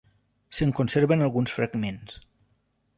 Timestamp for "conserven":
0.79-1.23